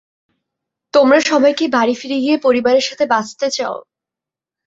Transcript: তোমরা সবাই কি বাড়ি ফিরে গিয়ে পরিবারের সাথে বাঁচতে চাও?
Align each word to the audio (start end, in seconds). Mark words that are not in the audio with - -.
তোমরা 0.93 1.19
সবাই 1.21 1.53
কি 1.53 1.65
বাড়ি 1.67 1.93
ফিরে 1.95 2.17
গিয়ে 2.19 2.35
পরিবারের 2.37 2.85
সাথে 2.89 3.05
বাঁচতে 3.05 3.47
চাও? 3.51 3.75